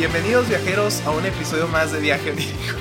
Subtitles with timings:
[0.00, 2.74] Bienvenidos viajeros a un episodio más de Viaje Onírico.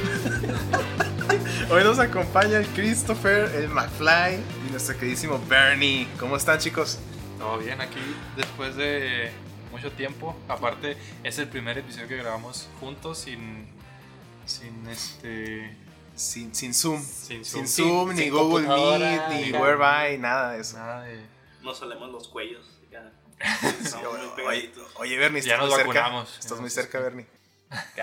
[1.70, 6.07] Hoy nos acompaña el Christopher, el McFly y nuestro queridísimo Bernie.
[6.17, 6.97] ¿Cómo están chicos?
[7.38, 7.99] Todo bien aquí
[8.38, 9.31] después de
[9.70, 10.34] mucho tiempo.
[10.47, 13.67] Aparte, es el primer episodio que grabamos juntos sin.
[14.45, 15.75] sin este.
[16.15, 17.04] Sin, sin Zoom.
[17.04, 17.88] Sin Sin Zoom.
[17.89, 20.77] Zoom, ni sin Google Meet, ni ni Whereby, nada de eso.
[20.77, 21.20] Nada de.
[21.63, 22.78] No solemos los cuellos.
[24.45, 25.88] Oye, oye, Bernie, Ya estás nos muy cerca.
[26.02, 26.38] vacunamos.
[26.39, 27.25] Estás muy cerca, Bernie.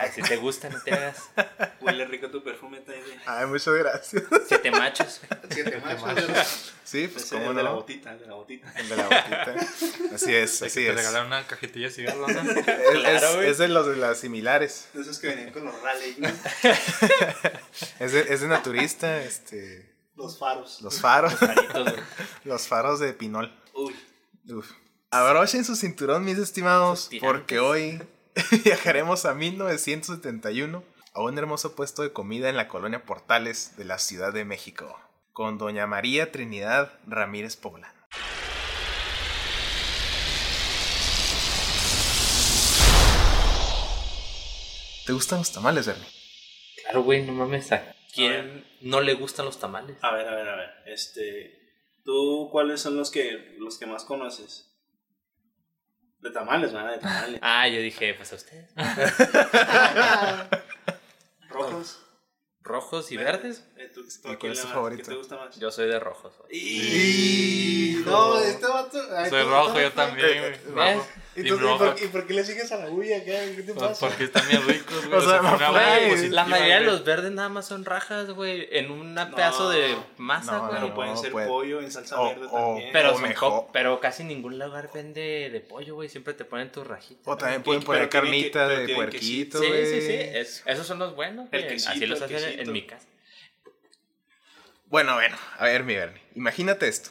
[0.00, 1.16] Ay, si te gusta, no te hagas.
[1.80, 3.18] Huele rico tu perfume, Taide.
[3.27, 4.22] Ay, muchas gracias.
[4.46, 5.20] Siete machos.
[5.50, 5.82] Siete
[6.84, 8.72] Sí, pues cómo el de la botita, el de la botita.
[8.77, 9.54] El de la botita.
[10.14, 10.94] Así es, así que te es.
[10.96, 12.50] regalaron una cajetilla de cigarros, ¿no?
[12.52, 13.50] Es, Claro, es- güey.
[13.50, 14.88] es de los de las similares.
[14.92, 16.28] De esos que venían con los rally, ¿no?
[17.98, 19.92] Es de, es de naturista, este.
[20.14, 20.80] los faros.
[20.82, 21.34] Los faros.
[21.34, 22.05] Paritos, güey.
[22.44, 23.52] Los faros de Pinol.
[23.74, 23.94] Uy,
[24.50, 24.70] Uf.
[25.19, 28.03] Abrochen su cinturón, mis estimados, porque hoy
[28.64, 33.98] viajaremos a 1971 a un hermoso puesto de comida en la colonia Portales de la
[33.98, 35.00] Ciudad de México,
[35.33, 37.95] con doña María Trinidad Ramírez Poblano.
[45.06, 46.06] ¿Te gustan los tamales, Bernie?
[46.83, 47.73] Claro, güey, no mames.
[47.73, 49.97] ¿A quién no le gustan los tamales?
[50.03, 50.70] a ver, a ver, a ver.
[50.84, 51.58] Este.
[52.05, 54.66] ¿Tú cuáles son los que, los que más conoces?
[56.27, 56.92] De tamales, ¿verdad?
[56.92, 57.38] De tamales.
[57.42, 58.70] Ah, yo dije, pues a ustedes.
[61.48, 62.00] Rojos.
[62.62, 63.64] ¿Rojos y verdes?
[63.77, 65.02] Eh, ¿tú- tú ¿Y a cuál es tu favorito?
[65.05, 65.56] ¿Qué te gusta más?
[65.56, 66.34] Yo soy de rojos.
[66.38, 66.50] güey.
[66.52, 68.02] Y...
[68.05, 68.98] No, este vato.
[69.16, 70.74] ay, Soy rojo, yo también, güey.
[70.96, 71.06] Rojo.
[71.37, 73.23] ¿Y, por, ¿Y por qué le sigues a la bulla?
[73.25, 74.06] ¿Qué, ¿Qué te Pues pasa?
[74.09, 75.19] porque están bien ricos, güey.
[75.19, 75.70] O sea, buena
[76.31, 76.92] la mayoría de güey.
[76.97, 78.69] los verdes nada más son rajas, güey.
[78.73, 80.73] En un No, pedazo de masa, no, güey.
[80.75, 82.91] Pero no, pueden ser puede- pollo en salsa o- verde o- también.
[82.92, 83.67] Pero, o mejor.
[83.73, 86.08] pero casi ningún lugar vende de pollo, güey.
[86.08, 87.27] Siempre te ponen tus rajitas.
[87.27, 89.86] O también pueden poner pero tienen que- carnita de puerquito, Sí, güey.
[89.86, 90.13] sí, sí.
[90.14, 91.69] es- esos son los buenos, güey.
[91.69, 93.07] quesito, Así los hacen en- mi casa.
[94.86, 97.11] Bueno, bueno, a ver, mi Bernie, imagínate esto.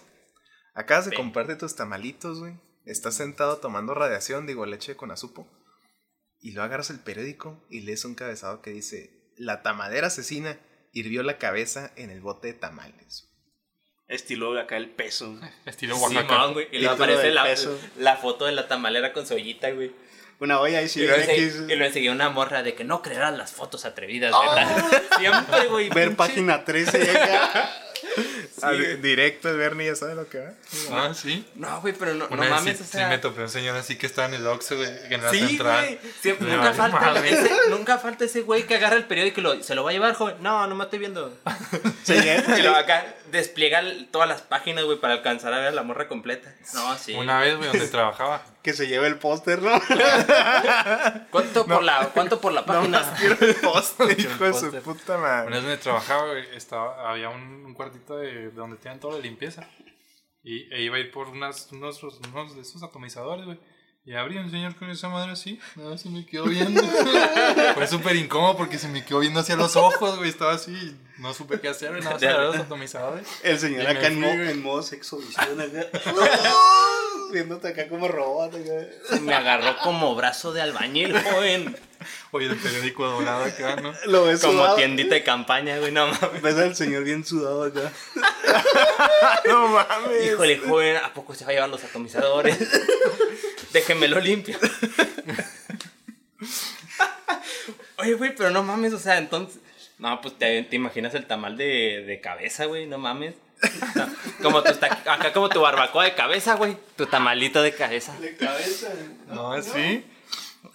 [0.73, 2.53] Acabas de comprarte tus tamalitos, güey.
[2.85, 5.47] Estás sentado tomando radiación, digo, leche con azupo.
[6.39, 10.59] Y luego agarras el periódico y lees un cabezado que dice: La tamadera asesina
[10.93, 13.29] hirvió la cabeza en el bote de tamales.
[14.07, 15.39] Estilo de acá el peso.
[15.65, 16.37] Estilo Sí, Oaxaca.
[16.37, 16.67] man, güey.
[16.67, 17.79] Y Título aparece la, peso.
[17.97, 19.91] la foto de la tamalera con su ollita, güey.
[20.39, 23.35] Una olla y Y si aquí, y luego enseguida una morra de que no creerás
[23.37, 25.01] las fotos atrevidas, ¿verdad?
[25.17, 25.89] Siempre, güey.
[25.89, 27.71] ver pinche- página 13 y acá.
[28.61, 30.51] Ah, di- directo el Bernie, ya sabe lo que va.
[30.91, 31.45] Ah, sí.
[31.55, 33.03] No, güey, pero no, no Una vez mames, sí, o sea.
[33.05, 35.39] sí me topé un señor así que estaba en el Oxxo, güey, en la Sí,
[35.39, 35.85] central.
[35.85, 35.99] güey.
[36.21, 37.29] Siempre- nunca, falta, madre.
[37.31, 39.93] ese, nunca falta ese güey que agarra el periódico y lo, se lo va a
[39.93, 40.35] llevar, joven.
[40.41, 41.37] No, no me estoy viendo.
[42.03, 45.83] Se lleva- Y luego acá despliega todas las páginas, güey, para alcanzar a ver la
[45.83, 46.53] morra completa.
[46.73, 47.13] No, sí.
[47.13, 48.41] Una vez, güey, donde trabajaba.
[48.65, 49.79] Que se lleve el póster, ¿no?
[51.29, 53.13] ¿Cuánto, por la, ¿Cuánto por la página?
[53.15, 54.81] Quiero el poste, Quiero el hijo de su póster.
[54.81, 55.51] puta Una madre.
[55.51, 59.69] vez donde trabajaba, estaba, había un, un cuartito de, de donde tenían toda la limpieza.
[60.43, 63.59] Y e iba a ir por unas, unos, unos de esos atomizadores, güey.
[64.03, 65.59] Y abrí un señor con esa madre así.
[65.75, 66.81] Nada más se me quedó viendo.
[67.75, 70.29] Fue súper incómodo porque se me quedó viendo hacia los ojos, güey.
[70.29, 70.95] Estaba así.
[71.19, 73.27] No supe qué hacer, nada los atomizadores.
[73.43, 75.19] El señor Y acá en modo sexo
[77.43, 77.61] visión acá.
[77.61, 79.19] Viéndote acá como robot acá.
[79.21, 81.75] Me agarró como brazo de albañil, joven.
[82.31, 83.93] Oye, el periódico doblado acá, ¿no?
[84.05, 84.75] Lo ves Como sudado.
[84.75, 86.41] tiendita de campaña, güey, no mames.
[86.41, 87.91] Ves al señor bien sudado acá.
[89.47, 90.25] No mames.
[90.25, 92.57] Híjole, joven, ¿a poco se va a llevar los atomizadores?
[93.71, 94.57] Déjenmelo limpio.
[97.97, 99.59] Oye, güey, pero no mames, o sea, entonces.
[100.05, 103.33] No, pues te, te imaginas el tamal de, de cabeza, güey, no mames.
[103.95, 104.07] No,
[104.43, 106.77] como tu, acá como tu barbacoa de cabeza, güey.
[106.95, 108.15] Tu tamalito de cabeza.
[108.19, 108.89] De cabeza.
[109.29, 110.05] No, sí.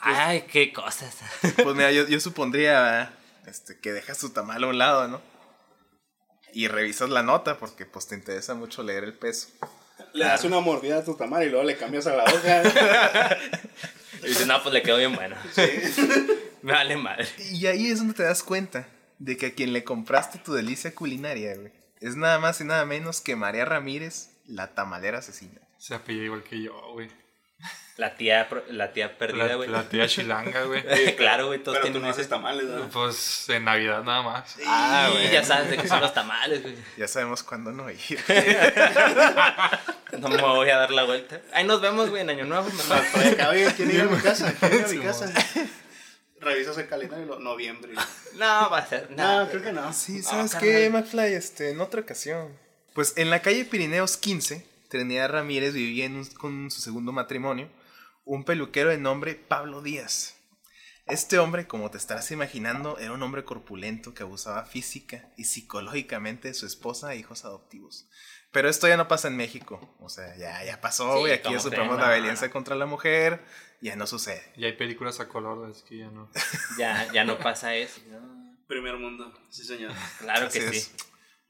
[0.00, 1.16] Ay, qué cosas.
[1.62, 3.12] Pues mira, yo, yo supondría
[3.46, 5.22] este, que dejas tu tamal a un lado, ¿no?
[6.53, 9.47] Y revisas la nota porque pues te interesa mucho leer el peso.
[10.12, 12.62] Le das una mordida a tu tamal y luego le cambias a la hoja.
[14.24, 15.34] Y dices, no, pues le quedó bien bueno.
[16.60, 17.26] Me vale madre.
[17.53, 18.86] Y ahí es donde te das cuenta
[19.21, 22.84] de que a quien le compraste tu delicia culinaria, güey, es nada más y nada
[22.84, 25.61] menos que María Ramírez, la tamalera asesina.
[25.78, 27.09] Se apellida igual que yo, güey.
[27.99, 29.69] La tía, la tía perdida, güey.
[29.69, 30.83] la tía chilanga, güey.
[31.17, 32.21] claro, güey, todos Pero tú tienen no ese.
[32.22, 32.89] haces tamales, ¿no?
[32.89, 34.57] Pues en Navidad nada más.
[34.67, 35.31] Ah, Y güey.
[35.31, 36.75] Ya sabes de qué son los tamales, güey.
[36.97, 37.99] Ya sabemos cuándo no ir.
[40.19, 41.41] No me voy a dar la vuelta.
[41.53, 42.69] Ahí nos vemos, güey, en Año Nuevo.
[42.69, 43.49] mejor.
[43.51, 44.53] Oye, ¿quién iba a mi casa?
[44.59, 45.33] ¿Quién iba a mi Sí, casa?
[46.41, 47.92] Revisas el calendario y lo, noviembre.
[48.34, 49.10] No, va a ser.
[49.10, 49.92] No, No, creo que no.
[49.92, 51.34] Sí, ¿sabes qué, McFly?
[51.34, 52.57] Este, en otra ocasión.
[52.95, 57.69] Pues en la calle Pirineos 15, Trinidad Ramírez vivía en un- con su segundo matrimonio,
[58.25, 60.37] un peluquero de nombre Pablo Díaz.
[61.07, 66.48] Este hombre, como te estarás imaginando, era un hombre corpulento que abusaba física y psicológicamente
[66.48, 68.09] de su esposa e hijos adoptivos.
[68.52, 69.97] Pero esto ya no pasa en México.
[70.00, 71.32] O sea, ya, ya pasó, Sí, güey.
[71.34, 73.44] Aquí como ya superamos la violencia contra la mujer.
[73.80, 74.42] Ya no sucede.
[74.56, 76.30] Y hay películas a color, es que ya no.
[76.78, 78.00] Ya, ya no pasa eso.
[78.08, 78.58] ¿no?
[78.66, 79.92] Primer mundo, sí señor.
[80.18, 80.84] Claro Así que es.
[80.84, 80.92] sí.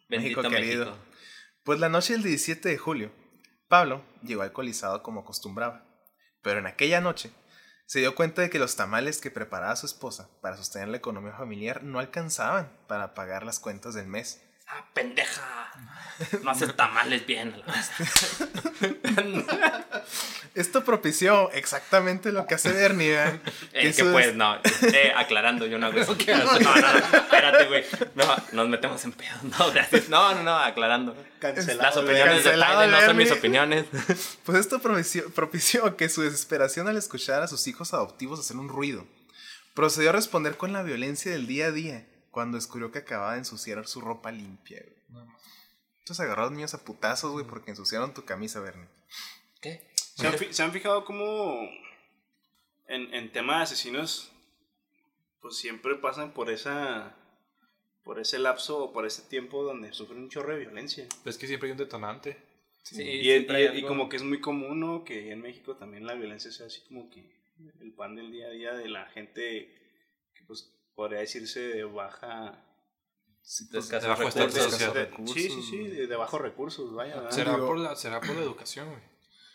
[0.08, 0.56] Bendito México México.
[0.84, 0.98] querido.
[1.64, 3.12] Pues la noche del 17 de julio,
[3.68, 5.84] Pablo llegó alcoholizado como acostumbraba.
[6.42, 7.30] Pero en aquella noche
[7.86, 11.32] se dio cuenta de que los tamales que preparaba su esposa para sostener la economía
[11.32, 14.42] familiar no alcanzaban para pagar las cuentas del mes.
[14.72, 15.66] ¡Ah, pendeja!
[16.42, 17.54] No haces tamales bien.
[20.54, 23.12] Esto propició exactamente lo que hace Bernie.
[23.12, 23.40] ¿verdad?
[23.72, 24.56] Eh, que pues, es- no.
[24.82, 26.14] Eh, aclarando, yo no hago eso.
[26.14, 27.84] No, no, no, espérate, güey.
[28.14, 29.42] No, nos metemos en pedos.
[29.44, 30.08] No, gracias.
[30.08, 31.16] No, no, no, aclarando.
[31.38, 31.82] Cancelado.
[31.82, 33.86] Las opiniones de Tyler no son mis opiniones.
[34.44, 38.68] Pues esto propició, propició que su desesperación al escuchar a sus hijos adoptivos hacer un
[38.68, 39.06] ruido.
[39.74, 43.38] Procedió a responder con la violencia del día a día cuando descubrió que acababa de
[43.40, 44.82] ensuciar su ropa limpia.
[44.82, 44.96] güey.
[45.24, 45.36] No.
[46.00, 48.88] Entonces agarró a los niños a putazos, güey, porque ensuciaron tu camisa, Bernie.
[49.60, 49.90] ¿Qué?
[50.16, 51.68] ¿Se han, fi- se han fijado cómo
[52.88, 54.32] en, en tema de asesinos,
[55.40, 57.16] pues siempre pasan por esa
[58.02, 61.06] por ese lapso o por ese tiempo donde sufren un chorro de violencia?
[61.24, 62.38] Es que siempre hay un detonante.
[62.82, 65.04] Sí, y, y- y como que es muy común, ¿no?
[65.04, 67.38] Que en México también la violencia sea así como que
[67.80, 69.68] el pan del día a día de la gente
[70.34, 72.62] que pues podría decirse de baja...
[73.42, 74.22] Sí, De bajo
[74.92, 75.32] recursos.
[75.32, 75.90] sí, sí, sí, güey.
[75.92, 77.30] de, de bajos recursos, vaya.
[77.30, 79.00] Será por, la, será por la educación, güey.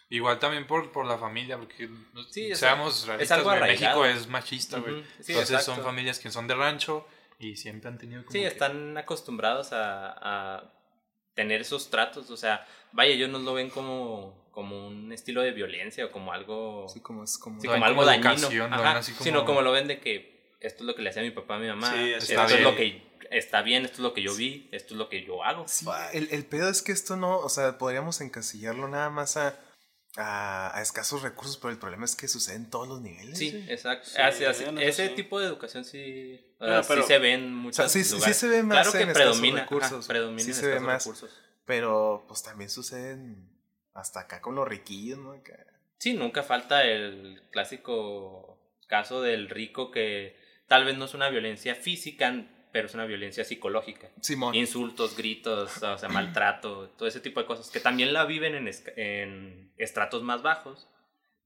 [0.09, 1.87] Igual también por, por la familia, porque
[2.31, 4.01] Sí, sea, seamos es realistas, arraigado.
[4.01, 4.95] México es machista, güey.
[4.95, 5.75] Ujú, sí, Entonces exacto.
[5.75, 7.05] son familias que son de rancho
[7.37, 10.73] y siempre han tenido como Sí, que- están acostumbrados a, a
[11.35, 12.31] tener esos tratos.
[12.31, 16.33] O sea, vaya, ellos no lo ven como, como un estilo de violencia o como
[16.33, 17.61] algo, sí, como es como...
[17.61, 18.47] sí, como algo dañino.
[18.65, 20.34] Ajá, ven así como- Sino como lo ven de que
[20.65, 21.91] esto es lo que le hacía a mi papá, a mi mamá.
[21.93, 23.01] Sí, esto es lo que
[23.31, 25.67] está bien, esto es lo que yo vi, esto es lo que yo hago.
[25.67, 29.59] Sí, el, el pedo es que esto no, o sea, podríamos encasillarlo nada más a,
[30.17, 33.37] a, a escasos recursos, pero el problema es que sucede en todos los niveles.
[33.37, 34.07] Sí, exacto.
[34.09, 37.01] Sí, Así- así- ya no sé ese tipo de educación sí, o No, sea, pero-
[37.01, 38.37] sí se ve en O muchos sea, sí, sí lugares.
[38.37, 39.91] se ve más claro que en escasos predomina, recursos.
[39.99, 41.03] ajá, predomina sí en se ve más.
[41.05, 41.29] recursos.
[41.65, 43.49] Pero pues también suceden
[43.93, 45.31] hasta acá con los riquillos, ¿no?
[45.31, 45.57] Acá.
[45.97, 51.75] Sí, nunca falta el clásico caso del rico que tal vez no es una violencia
[51.75, 54.09] física, pero es una violencia psicológica.
[54.21, 54.53] Simón.
[54.53, 58.69] Insultos, gritos, o sea, maltrato, todo ese tipo de cosas que también la viven en,
[58.97, 60.89] en estratos más bajos,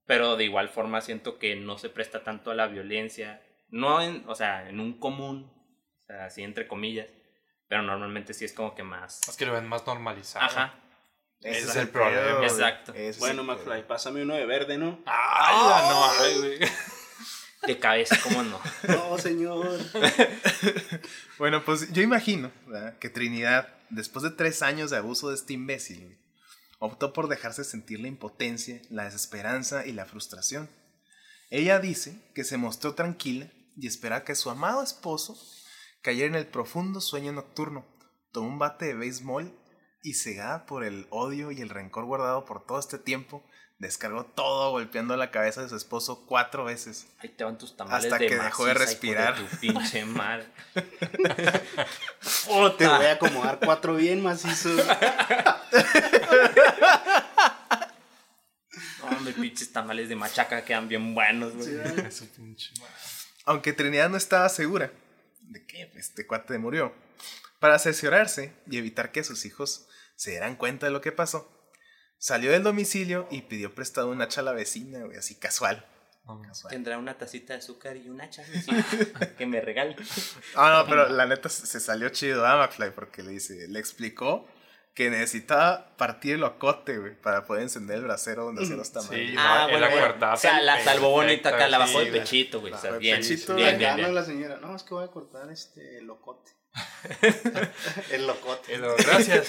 [0.06, 4.24] pero de igual forma siento que no se presta tanto a la violencia, no en,
[4.28, 5.52] o sea, en un común,
[6.02, 7.08] o sea, así entre comillas,
[7.68, 9.22] pero normalmente sí es como que más...
[9.28, 10.44] Es que lo ven más normalizado.
[10.46, 10.74] Ajá,
[11.42, 12.42] Ese es el problema.
[12.42, 12.92] Exacto.
[12.96, 15.00] Ese Bueno, McFly, pásame uno de verde, ¿no?
[15.06, 16.72] ¡Ay, ya no hay, güey!
[17.66, 18.60] De cabeza, ¿cómo no?
[18.88, 19.80] No, señor.
[21.38, 22.98] Bueno, pues yo imagino ¿verdad?
[23.00, 26.20] que Trinidad, después de tres años de abuso de este imbécil,
[26.80, 30.70] optó por dejarse sentir la impotencia, la desesperanza y la frustración.
[31.50, 35.38] Ella dice que se mostró tranquila y esperaba que su amado esposo
[36.02, 37.86] cayera en el profundo sueño nocturno,
[38.32, 39.52] tomó un bate de béisbol
[40.02, 43.44] y cegada por el odio y el rencor guardado por todo este tiempo,
[43.80, 47.08] descargó todo golpeando la cabeza de su esposo cuatro veces.
[47.20, 49.36] Ahí te van tus tamales Hasta de que dejó de respirar.
[49.36, 50.46] tu pinche madre.
[52.78, 54.86] Te voy a acomodar cuatro bien macizos.
[59.00, 61.76] No, hombre, pinches tamales de machaca quedan bien buenos, güey.
[61.78, 62.10] Madre.
[63.46, 64.92] Aunque Trinidad no estaba segura
[65.42, 66.94] de que este cuate murió,
[67.60, 71.59] para cerciorarse y evitar que sus hijos se dieran cuenta de lo que pasó,
[72.20, 75.84] salió del domicilio y pidió prestado un hacha a la vecina, güey, así casual.
[76.70, 78.44] Tendrá una tacita de azúcar y un hacha
[79.38, 79.96] que me regale.
[80.56, 84.48] Ah, no, pero la neta se salió chido a McFly porque le dice, le explicó
[84.94, 89.30] que necesitaba partir el ocote, güey, para poder encender el brasero donde hacía los tamales.
[89.30, 90.34] Sí, Ah, no, bueno, bueno.
[90.34, 92.74] O sea, la salvó bonita acá, la bajó sí, de pechito, güey.
[92.74, 94.08] O sea, bien, pechito, bien, bien, bien.
[94.08, 94.14] ¿no?
[94.14, 96.52] la señora, no, es que voy a cortar este locote.
[98.12, 98.74] el locote.
[98.76, 99.48] El- Gracias.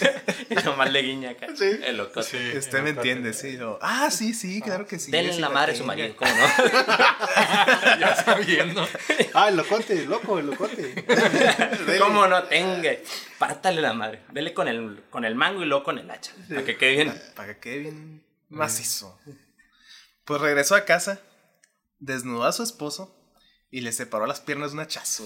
[0.49, 1.49] Y nomás le guiña acá.
[1.55, 1.71] Sí.
[1.85, 2.23] El loco.
[2.23, 3.57] Sí, Usted el me entiende, sí.
[3.57, 5.11] lo- ah, sí, sí, claro que sí.
[5.11, 6.47] Denle la la madre a su marido, ¿cómo no?
[8.01, 8.87] ya está viendo.
[9.33, 11.05] Ah, el locote, loco, el locote.
[12.01, 12.43] ¿Cómo no?
[12.45, 12.91] Tenga.
[13.39, 14.23] Pártale la madre.
[14.33, 16.33] Dele con el, con el mango y luego con el hacha.
[16.49, 17.23] Para que quede bien.
[17.37, 19.19] Para que quede bien macizo.
[20.25, 21.21] Pues regresó a casa,
[22.01, 23.17] desnudó a su esposo
[23.71, 25.25] y le separó las piernas de un hachazo.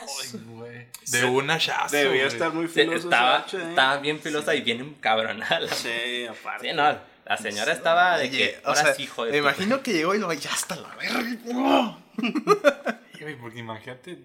[0.00, 0.86] Ay, güey.
[1.10, 1.96] De un hachazo.
[1.96, 2.98] Debía estar muy filoso.
[3.08, 3.68] estaba, hacha, ¿eh?
[3.70, 5.60] estaba bien filosa y bien encabronada.
[5.60, 6.68] la- Sí, aparte.
[6.70, 9.38] Sí, no, la señora estaba de Oye, que o ahora sea, sí, hijo de me
[9.38, 11.98] imagino que llegó y lo ya hasta la verga.
[13.40, 14.18] porque imagínate.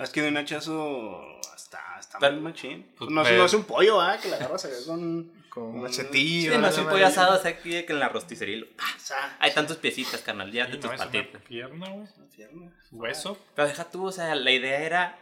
[0.00, 2.86] Es que de un hachazo está, está Pero- muy machín.
[2.96, 4.16] Pues, no, es- pero- no es un pollo, ¿ah?
[4.20, 5.30] Que la agarras con...
[5.52, 5.82] Con un Mm.
[5.82, 6.52] machetillo.
[6.54, 8.64] Sí, no un pollo asado, o sea, aquí que en la rosticería.
[8.98, 11.42] sea, Hay tantos piecitas, carnal, ya de Sí, tus no, es una patitas.
[11.42, 12.06] pierna, güey.
[12.34, 12.72] pierna.
[12.90, 13.38] Hueso.
[13.54, 15.18] Pero deja tú, o sea, la idea era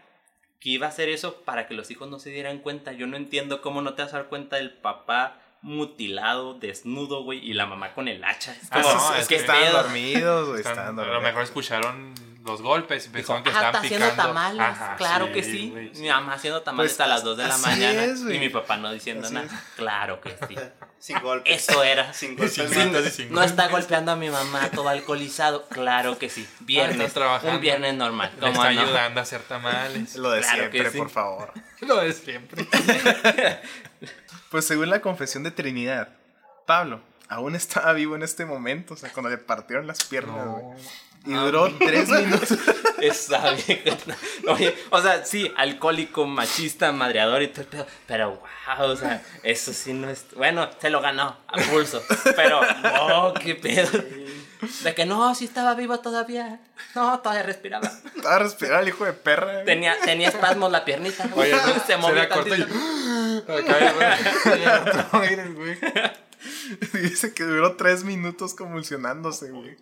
[0.60, 2.92] que iba a hacer eso para que los hijos no se dieran cuenta.
[2.92, 7.38] Yo no entiendo cómo no te vas a dar cuenta del papá mutilado, desnudo, güey,
[7.40, 8.52] y la mamá con el hacha.
[8.52, 9.82] Es Ah, como, no, es es que que estaban pedo.
[9.82, 10.60] dormidos, güey.
[10.60, 12.14] Están- Estaban a lo mejor escucharon
[12.50, 14.22] los golpes y pensaban que ah, estaban está haciendo picando.
[14.34, 14.60] tamales.
[14.60, 15.90] Ajá, claro que sí.
[15.94, 16.00] sí.
[16.02, 18.04] Mi mamá haciendo tamales Pues, a las 2 de la mañana.
[18.04, 19.46] es, y mi papá no diciendo Así nada.
[19.46, 19.52] es.
[19.76, 20.56] Claro que sí.
[20.98, 21.62] Sin golpes.
[21.68, 22.12] Eso era.
[22.12, 22.54] Sin golpes.
[22.54, 22.84] Sin mata.
[22.90, 25.66] golpes, sin No está golpeando a mi mamá todo alcoholizado.
[25.68, 26.46] Claro que sí.
[26.60, 27.14] Viernes.
[27.14, 27.54] trabajando.
[27.56, 28.30] Un viernes normal.
[28.34, 28.80] Le ¿Cómo está no?
[28.82, 30.16] ayudando a hacer tamales.
[30.16, 30.98] Lo de Claro siempre, sí.
[30.98, 31.52] por favor.
[31.80, 32.66] Lo de siempre.
[34.50, 36.08] Pues según la confesión de Trinidad,
[36.66, 40.76] Pablo aún estaba vivo en este momento, o sea, cuando le partieron las piernas, güey.
[41.26, 42.58] Y duró tres minutos.
[43.00, 43.96] Esa vieja.
[44.48, 47.86] Oye, o sea, sí, alcohólico, machista, madreador y todo el pedo.
[48.06, 48.42] Pero,
[48.76, 50.26] wow, o sea, eso sí no es.
[50.34, 52.02] Bueno, se lo ganó a pulso.
[52.36, 52.60] Pero,
[53.00, 53.90] oh, qué pedo.
[54.82, 56.60] De que no, sí estaba vivo todavía.
[56.94, 57.90] No, todavía respiraba.
[58.14, 59.64] Estaba respirando el hijo de perra.
[59.64, 61.28] Tenía, tenía espasmos la piernita.
[61.34, 62.66] Oye, se se movía cortó y.
[66.92, 69.76] Dice que duró tres minutos convulsionándose, güey.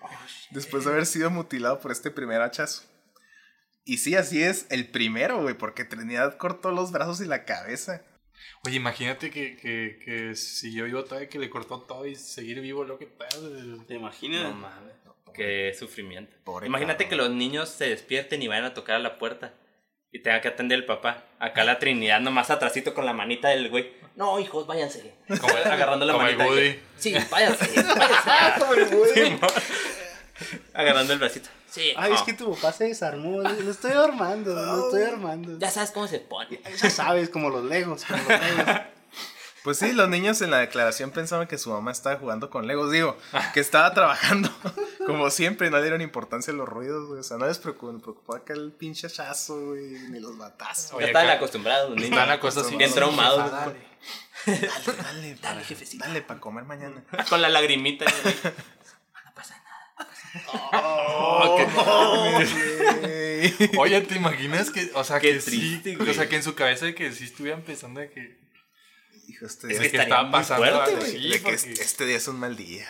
[0.50, 2.82] Después de haber sido mutilado por este primer hachazo.
[3.84, 8.02] Y sí, así es, el primero, güey, porque Trinidad cortó los brazos y la cabeza.
[8.66, 12.84] Oye, imagínate que, que, que siguió vivo todavía, que le cortó todo y seguir vivo,
[12.84, 13.84] lo que pedo.
[13.84, 14.42] ¿Te imaginas?
[14.42, 14.94] No mames.
[15.34, 16.36] Qué sufrimiento.
[16.44, 17.10] Pobre Imagínate cabrón.
[17.10, 19.54] que los niños se despierten y vayan a tocar a la puerta.
[20.12, 21.24] Y tenga que atender el papá.
[21.38, 23.92] Acá la Trinidad nomás atrasito con la manita del güey.
[24.16, 25.14] No, hijos, váyanse.
[25.40, 26.54] Como el- Agarrando la como el manita.
[26.54, 26.68] del Woody.
[26.72, 26.80] güey.
[26.96, 28.60] Sí, váyanse, váyanse.
[28.60, 29.10] Como el Woody.
[29.14, 29.38] Sí,
[30.72, 31.48] Agarrando el bracito.
[31.68, 31.92] Sí.
[31.96, 33.42] Ay, es que tu papá se desarmó.
[33.42, 35.58] Lo estoy armando, lo estoy armando.
[35.58, 36.60] Ya sabes cómo se pone.
[36.80, 38.04] Ya sabes, como los legos.
[38.04, 38.66] Como los legos.
[39.64, 42.90] Pues sí, los niños en la declaración pensaban que su mamá estaba jugando con Legos.
[42.92, 43.16] Digo,
[43.54, 44.50] que estaba trabajando.
[45.06, 47.20] Como siempre, no le dieron importancia a los ruidos, güey.
[47.20, 50.90] O sea, no les preocupó, les preocupaba acá el pinche hachazo, güey, ni los batazos.
[50.90, 52.12] Ya Oye, estaban acá- acostumbrados los niños.
[52.18, 52.78] Están acostumbrados.
[52.78, 53.50] Bien traumados.
[53.50, 53.88] Dale.
[54.46, 56.06] Dale, dale, Dale, para, jefecita.
[56.06, 57.02] dale, para comer mañana.
[57.28, 58.04] Con la lagrimita.
[58.22, 58.34] güey.
[59.24, 60.08] No pasa nada.
[63.02, 63.70] Güey.
[63.78, 66.10] Oye, ¿te imaginas que, o sea, Qué que triste, sí, güey.
[66.10, 68.38] o sea, que en su cabeza de que sí estuvieran pensando de que,
[69.28, 71.28] Hijo, este día, que que estaría estaba muy pasando fuerte, güey.
[71.30, 72.88] de porque- este, este día es un mal día.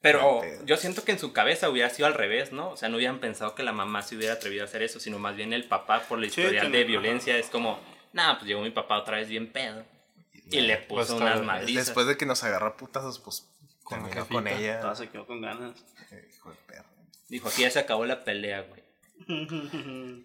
[0.00, 2.70] Pero yo siento que en su cabeza hubiera sido al revés, ¿no?
[2.70, 5.20] O sea, no hubieran pensado que la mamá se hubiera atrevido a hacer eso, sino
[5.20, 7.78] más bien el papá por la Sí, tiene- de violencia es como,
[8.12, 9.84] nah, pues llegó mi papá otra vez bien pedo.
[10.50, 11.86] Y le Pues, puso tal unas madrizas.
[11.86, 13.48] Después de que nos agarró a putazos, pues
[13.84, 14.80] Con con ella.
[14.80, 15.78] Toda se quedó con ganas.
[16.10, 16.84] Eh, Hijo de perra.
[17.28, 18.82] Dijo, aquí ya se acabó la pelea, güey.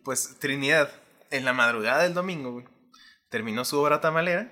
[0.04, 0.92] Pues Trinidad,
[1.30, 2.66] en la madrugada del domingo, güey,
[3.30, 4.52] terminó su obra tamalera,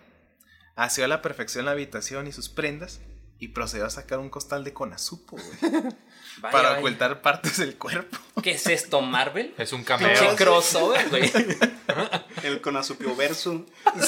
[0.75, 2.99] asió a la perfección la habitación y sus prendas
[3.39, 5.71] y procedió a sacar un costal de conazupo, güey,
[6.39, 6.79] Vaya, para vaya.
[6.79, 8.17] ocultar partes del cuerpo.
[8.43, 9.53] ¿Qué es esto, Marvel?
[9.57, 10.35] Es un cameo.
[10.35, 11.31] crossover, güey.
[12.43, 13.65] El conazupio verso.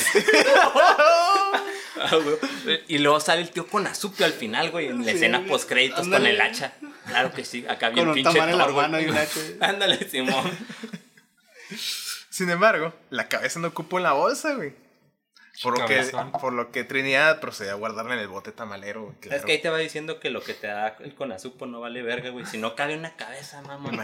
[2.00, 2.84] Ah, güey.
[2.88, 5.50] y luego sale el tío con azupio al final, güey, en la Sí, escena güey.
[5.50, 6.74] post créditos con el hacha.
[7.08, 8.56] Claro que sí, acá bien pinche güey.
[8.76, 9.40] mano y un hacha.
[9.62, 10.52] Ándale, Simón.
[12.30, 14.74] Sin embargo, la cabeza no ocupó en la bolsa, güey.
[15.64, 19.16] Por lo, que, por lo que Trinidad procedió a guardarla en el bote tamalero, güey.
[19.34, 22.04] Es que ahí te va diciendo que lo que te da el conazupo no vale
[22.04, 22.46] verga, güey.
[22.46, 24.00] Si no cabe una cabeza, mamón.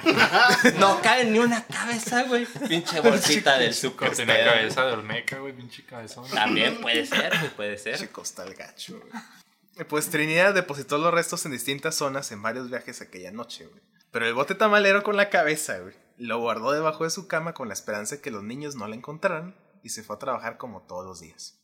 [0.79, 2.47] No cabe ni una cabeza, güey.
[2.67, 6.27] Pinche bolsita del Que super tenía cabeza de Olmeca, güey, pinche cabezón.
[6.31, 8.09] También puede ser, güey, puede ser.
[8.09, 9.85] costal gacho, güey.
[9.87, 13.81] Pues Trinidad depositó los restos en distintas zonas en varios viajes aquella noche, güey.
[14.11, 17.67] Pero el bote tamalero con la cabeza, güey, lo guardó debajo de su cama con
[17.67, 20.81] la esperanza de que los niños no la encontraran y se fue a trabajar como
[20.83, 21.59] todos los días.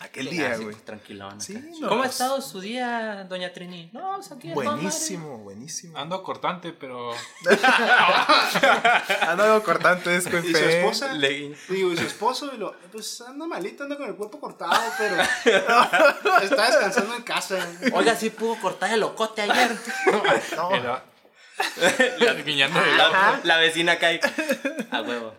[0.00, 0.70] Aquel día, güey.
[0.70, 1.40] pues, tranquilón.
[1.40, 3.90] Sí, no, ¿Cómo ha pues- estado su día, doña Trini?
[3.92, 5.98] No, aquí es Buenísimo, buenísimo.
[5.98, 7.10] Ando cortante, pero
[9.26, 11.14] Ando algo cortante, es ¿Y su esposa?
[11.14, 14.80] Le- Digo, y su esposo, y lo, pues anda malito, anda con el cuerpo cortado,
[14.98, 15.16] pero
[16.42, 17.58] está descansando en casa.
[17.92, 19.76] Oiga, sí pudo cortar el locote ayer.
[20.54, 21.02] No, era
[22.20, 22.80] la guiñando.
[22.80, 24.20] La, la vecina cae.
[24.92, 25.34] A huevo.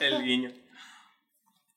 [0.00, 0.50] El guiño.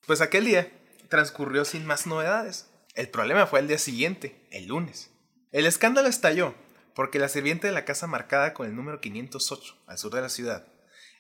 [0.05, 0.71] Pues aquel día
[1.09, 2.69] transcurrió sin más novedades.
[2.95, 5.11] El problema fue el día siguiente, el lunes.
[5.51, 6.55] El escándalo estalló
[6.93, 10.29] porque la sirviente de la casa marcada con el número 508 al sur de la
[10.29, 10.67] ciudad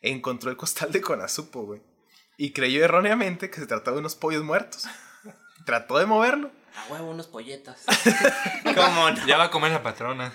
[0.01, 1.81] encontró el costal de conazupo, güey.
[2.37, 4.85] Y creyó erróneamente que se trataba de unos pollos muertos.
[5.65, 7.83] Trató de moverlo, A huevo, unos polletas.
[8.63, 9.25] ¿Cómo no?
[9.27, 10.33] Ya va a comer la patrona.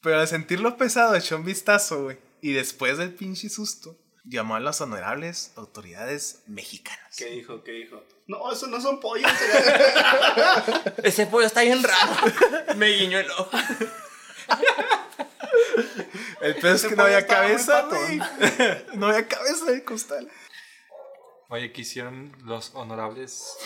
[0.00, 2.18] pero al sentirlo pesado echó un vistazo, güey.
[2.40, 3.98] Y después del pinche susto,
[4.28, 7.16] llamó a las honorables autoridades mexicanas.
[7.16, 7.62] ¿Qué dijo?
[7.64, 8.02] ¿Qué dijo?
[8.26, 9.30] No, eso no son pollos.
[11.02, 12.12] Ese pollo está bien raro.
[12.76, 13.50] Me guiñó el ojo.
[16.40, 18.20] El pedo es que no había cabeza, güey.
[18.94, 20.28] No había cabeza del costal.
[21.48, 23.56] Oye, ¿qué hicieron los honorables?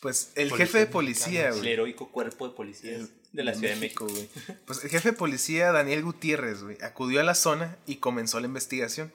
[0.00, 1.72] Pues el Policía jefe de policía, El güey.
[1.72, 4.06] heroico cuerpo de policías de la Ciudad de México.
[4.06, 4.28] güey.
[4.66, 8.46] Pues el jefe de policía, Daniel Gutiérrez, güey, acudió a la zona y comenzó la
[8.46, 9.12] investigación.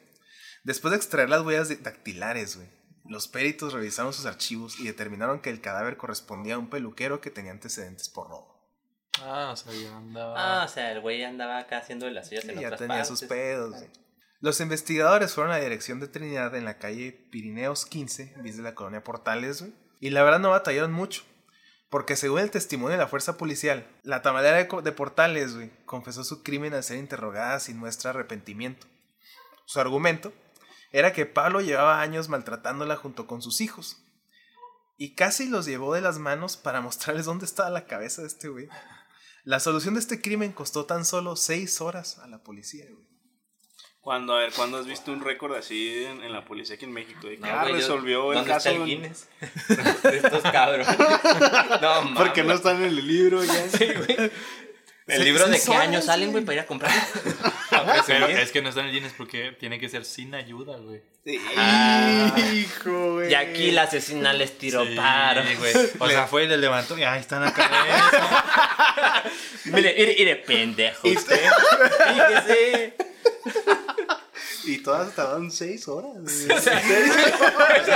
[0.63, 2.70] Después de extraer las huellas dactilares, güey,
[3.06, 7.32] los peritos revisaron sus archivos y determinaron que el cadáver correspondía a un peluquero que
[7.32, 8.51] tenía antecedentes por robo.
[9.24, 10.62] Ah, o sea, ya andaba.
[10.62, 12.80] Ah, o sea, el güey andaba acá haciendo de las suyas en Sí, ya otras
[12.80, 13.08] tenía partes.
[13.20, 13.89] sus pedos, güey.
[14.39, 18.63] Los investigadores fueron a la dirección de Trinidad en la calle Pirineos 15, bis de
[18.63, 19.74] la colonia Portales, güey.
[20.00, 21.24] Y la verdad no batallaron mucho.
[21.89, 26.24] Porque según el testimonio de la fuerza policial, la tamalera de, de Portales, güey, confesó
[26.24, 28.88] su crimen al ser interrogada sin muestra de arrepentimiento.
[29.65, 30.34] Su argumento
[30.91, 33.98] era que Pablo llevaba años maltratándola junto con sus hijos.
[34.98, 38.50] Y casi los llevó de las manos para mostrarles dónde estaba la cabeza de este
[38.50, 38.67] güey.
[39.43, 43.10] La solución de este crimen costó tan solo seis horas a la policía, güey.
[44.00, 46.91] Cuando, a ver, ¿cuándo has visto un récord así en, en la policía aquí en
[46.91, 47.27] México?
[47.27, 48.69] De que No, ah, güey, yo- resolvió el ¿dónde caso.
[48.69, 49.27] está el Guinness?
[50.03, 50.88] de estos cabros.
[51.81, 52.17] No, mames.
[52.17, 53.69] Porque no están en el libro ya.
[53.69, 54.31] Sí, güey.
[55.07, 56.43] ¿El libro de qué años salen, güey.
[56.43, 56.91] güey, para ir a comprar?
[58.08, 61.02] Pero es que no están en Guinness porque tiene que ser sin ayuda, güey.
[61.56, 62.34] Ah.
[62.54, 63.32] Hijo, güey.
[63.32, 65.44] Y aquí la asesina les tiró Sí, paro.
[65.58, 65.74] güey.
[66.00, 67.70] O sea, fue y le levantó y ahí están acá.
[69.66, 71.40] Mire, mire, mire, pendejo usted.
[72.08, 72.96] Fíjese.
[74.64, 76.12] Y todas tardaron seis horas.
[76.16, 76.48] güey.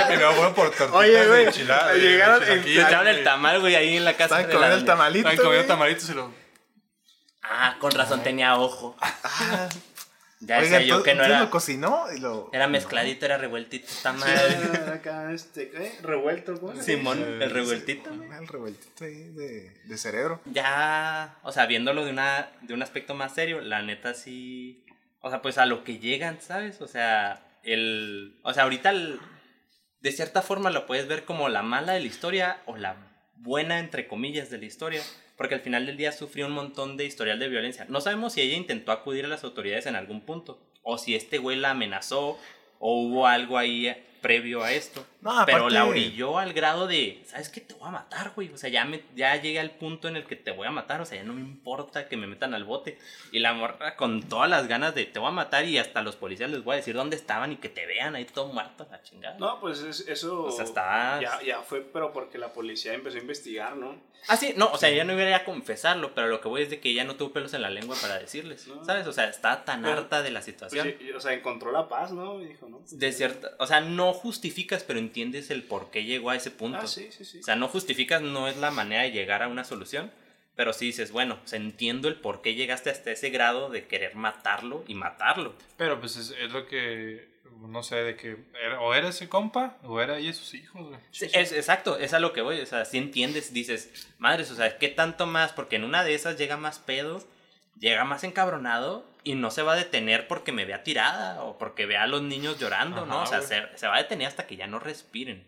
[0.07, 3.97] Primero fueron por tortitas Oye, de güey, de llegaron en- estaban el tamal, güey, ahí
[3.97, 5.29] en la casa Estaban comiendo el tamalito.
[5.29, 6.44] Estaban comiendo tamalitos y lo.
[7.47, 8.95] Ah, con razón tenía ojo.
[10.41, 11.39] Ya Oiga, decía yo que no era...
[11.39, 12.49] lo cocinó y lo.
[12.51, 14.57] Era mezcladito, era revueltito Sí, madre.
[14.83, 15.97] era acá, este, ¿qué?
[16.03, 16.79] Revuelto, ¿cómo?
[16.81, 18.11] Simón, el revueltito.
[18.31, 20.41] Ah, El revueltito ahí de, de cerebro.
[20.45, 24.85] Ya, o sea, viéndolo de una de un aspecto más serio, la neta sí,
[25.21, 26.81] o sea, pues a lo que llegan, ¿sabes?
[26.81, 29.19] O sea, el, o sea, ahorita el-
[30.01, 32.97] de cierta forma lo puedes ver como la mala de la historia o la
[33.37, 35.01] buena entre comillas de la historia,
[35.37, 37.85] porque al final del día sufrió un montón de historial de violencia.
[37.89, 41.37] No sabemos si ella intentó acudir a las autoridades en algún punto o si este
[41.37, 42.37] güey la amenazó
[42.79, 45.05] o hubo algo ahí previo a esto.
[45.25, 47.59] No, Pero la orilló al grado de, ¿sabes qué?
[47.59, 48.49] Te voy a matar, güey.
[48.53, 51.01] O sea, ya, me, ya llegué al punto en el que te voy a matar.
[51.01, 52.97] O sea, ya no me importa que me metan al bote.
[53.31, 56.15] Y la morra con todas las ganas de, te voy a matar y hasta los
[56.15, 59.01] policías les voy a decir dónde estaban y que te vean ahí todo muerto, la
[59.01, 59.35] chingada.
[59.39, 60.43] No, pues es- eso.
[60.43, 64.13] O sea, Ya, ya fue, pero porque la policía empezó a investigar, ¿no?
[64.27, 66.71] Ah, sí, no, o sea, ella no iba a confesarlo, pero lo que voy es
[66.71, 68.83] de que ella no tuvo pelos en la lengua para decirles, No.
[68.83, 69.05] ¿sabes?
[69.05, 70.95] O sea, está tan Pero, harta de la Pues, situación.
[70.99, 72.41] y- y, o sea, encontró la paz, ¿no?
[72.41, 72.79] Y dijo, ¿no?
[72.79, 76.51] Pues, De cierta, o sea, no justificas, pero entiendes el por qué llegó a ese
[76.51, 76.79] punto.
[76.81, 77.39] Ah, sí, sí, sí.
[77.39, 80.11] O sea, no justificas, no es la manera de llegar a una solución,
[80.55, 83.85] pero sí dices, bueno, o sea, entiendo el por qué llegaste hasta ese grado de
[83.87, 85.53] querer matarlo y matarlo.
[85.77, 87.33] Pero pues es, es lo que.
[87.61, 88.35] No sé, de que.
[88.61, 90.99] era- o era ese compa o era ella y sus hijos, güey.
[91.11, 94.55] Sí, Es, exacto, es a lo que voy, o sea, si entiendes, dices, madres, o
[94.55, 95.53] sea, ¿qué tanto más?
[95.53, 97.25] Porque en una de esas llega más pedo,
[97.79, 101.85] llega más encabronado y no se va a detener porque me vea tirada o porque
[101.85, 103.21] vea a los niños llorando, ¿no?
[103.21, 105.45] Ajá, O sea, se, se va a detener hasta que ya no respiren.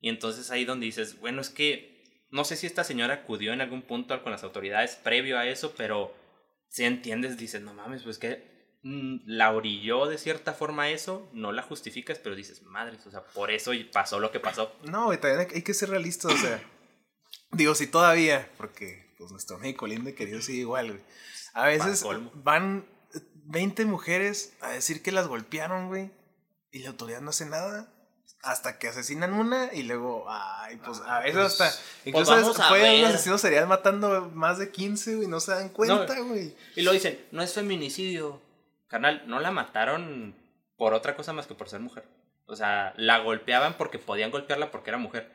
[0.00, 3.60] Y entonces ahí donde dices, bueno, es que no sé si esta señora acudió en
[3.60, 6.14] algún punto con las autoridades previo a eso, pero
[6.68, 11.52] si entiendes, dices, no mames, pues que mm, la orilló de cierta forma eso, no
[11.52, 14.74] la justificas, pero dices, madres, o sea, por eso pasó lo que pasó.
[14.84, 16.60] No, güey, también hay- que ser realistas, o sea.
[17.52, 21.02] digo, si todavía, porque pues nuestro México lindo y querido sigue igual, güey.
[21.54, 22.02] A veces
[22.34, 22.86] van
[23.44, 26.10] 20 mujeres a decir que las golpearon, güey,
[26.70, 27.88] y la autoridad no hace nada.
[28.44, 31.82] Hasta que asesinan una y luego, ay, pues a veces pues, hasta.
[32.04, 35.68] Incluso vamos a puede un asesino serial matando más de 15, güey, no se dan
[35.68, 36.56] cuenta, güey.
[36.74, 38.42] Y lo dicen, no es feminicidio.
[38.88, 40.34] Carnal, no la mataron
[40.76, 42.04] por otra cosa más que por ser mujer.
[42.46, 45.30] O sea, la golpeaban porque podían golpearla porque era mujer.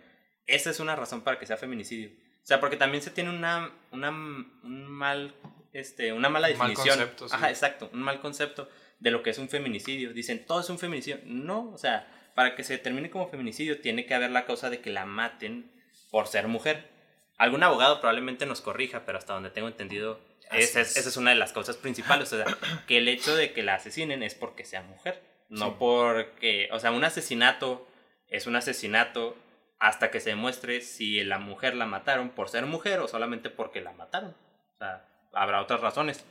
[0.45, 2.09] Esa es una razón para que sea feminicidio.
[2.09, 5.33] O sea, porque también se tiene una, una, un mal,
[5.79, 6.97] este, una mala Un mal definición.
[6.99, 7.35] concepto, sí.
[7.35, 10.13] Ajá, exacto, un mal concepto de lo que es un feminicidio.
[10.13, 11.19] Dicen, todo es un feminicidio.
[11.25, 14.79] No, o sea, para que se determine como feminicidio tiene que haber la causa de
[14.81, 15.71] que la maten
[16.11, 16.89] por ser mujer.
[17.37, 20.19] Algún abogado probablemente nos corrija, pero hasta donde tengo entendido,
[20.51, 20.97] esa es, es.
[20.97, 22.33] esa es una de las causas principales.
[22.33, 22.45] O sea,
[22.87, 25.21] que el hecho de que la asesinen es porque sea mujer.
[25.49, 25.75] No Sí.
[25.79, 27.87] porque, o sea, un asesinato
[28.27, 29.37] es un asesinato
[29.79, 33.79] hasta que se demuestre si la mujer la mataron por ser mujer o solamente porque
[33.81, 34.31] la mataron.
[34.31, 35.05] O sea,
[35.41, 36.25] habrá otras razones.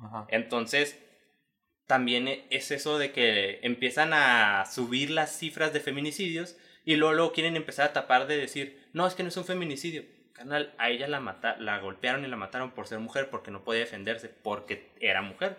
[0.00, 0.26] Ajá.
[0.28, 0.98] Entonces,
[1.86, 7.14] también e- es eso de que empiezan a subir las cifras de feminicidios y luego,
[7.14, 10.04] luego quieren empezar a tapar de decir, no, es que no es un feminicidio.
[10.32, 13.64] Carnal, a ella la, mata la golpearon y la mataron por ser mujer, porque no
[13.64, 15.56] podía defenderse, porque era mujer.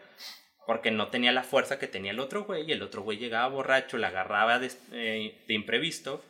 [0.65, 3.47] Porque no tenía la fuerza que tenía el otro güey, y el otro güey llegaba
[3.47, 6.23] borracho, la agarraba de, eh, de imprevisto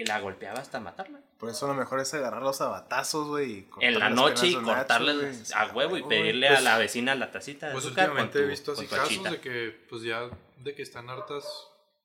[0.00, 1.20] y la golpeaba hasta matarla.
[1.38, 3.50] Por eso lo mejor es agarrarlos a batazos, güey.
[3.52, 7.14] y En la noche y nacho, cortarle a huevo y pedirle Pues- a la vecina
[7.14, 9.30] la tacita de Pues azúcar últimamente con he visto así casos achita.
[9.30, 11.44] de que, pues ya, de que están hartas,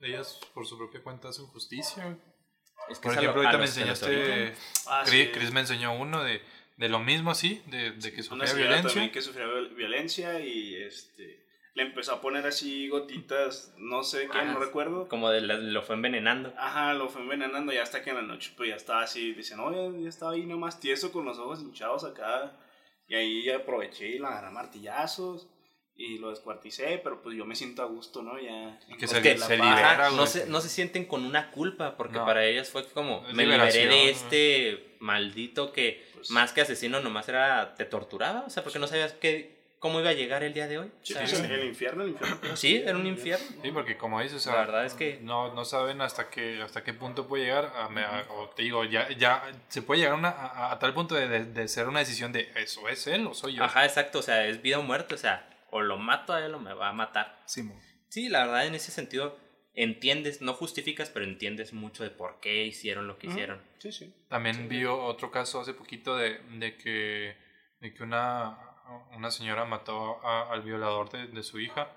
[0.01, 2.17] ellas por su propia cuenta hacen justicia.
[2.89, 4.55] Es que Por ejemplo, ahorita me los los enseñaste,
[4.87, 5.31] Ah, Chris, sí.
[5.33, 6.41] Chris me enseñó uno de,
[6.77, 8.89] de lo mismo así, de, de que sufría violencia.
[8.89, 11.42] también que sufría viol- violencia y este
[11.75, 14.53] le empezó a poner así gotitas, no sé qué, Ajá.
[14.53, 15.07] no recuerdo.
[15.07, 16.53] Como de la- lo fue envenenando.
[16.57, 19.55] Ajá, lo fue envenenando y hasta que en la noche pues ya estaba así, dice,
[19.55, 22.51] no, ya, ya estaba ahí nomás tieso con los ojos hinchados acá.
[23.07, 25.49] Y ahí aproveché y la agarré martillazos
[25.95, 28.39] y lo descuarticé, pero pues yo me siento a gusto, ¿no?
[28.39, 28.79] Ya.
[28.97, 30.09] Que se- de se libera.
[30.11, 32.25] No, se, no se sienten con una culpa, porque No.
[32.25, 36.99] para ellas fue como, Es me liberé de este maldito que Pues- más que asesino
[37.01, 40.53] nomás era, te torturaba, o sea, porque no sabías qué, cómo iba a llegar el
[40.53, 40.89] día de hoy.
[41.01, 42.37] Sí, O sea, el infierno, el infierno.
[42.55, 43.45] sí, era un infierno.
[43.61, 46.61] Sí, porque como dices, o sea, La verdad es que- no, no saben hasta qué,
[46.61, 47.73] hasta qué punto puede llegar.
[47.75, 50.79] A, me- a- o te digo, ya, ya se puede llegar a, una- a, a
[50.79, 53.63] tal punto de, de- de ser una decisión de eso es él o soy yo.
[53.65, 56.53] Ajá, exacto, o sea, es vida o muerte, o sea, o lo mato a él
[56.55, 57.41] o me va a matar.
[57.45, 57.77] Simón.
[58.07, 59.37] Sí, la verdad en ese sentido
[59.75, 63.61] entiendes, no justificas, pero entiendes mucho de por qué hicieron lo que hicieron.
[63.79, 64.13] Sí, sí.
[64.29, 67.35] También vi otro caso hace poquito de, de que,
[67.81, 68.55] de que una,
[69.15, 71.89] una señora mató a- al violador de, de su hija